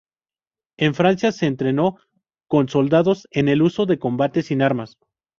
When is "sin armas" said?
4.41-4.97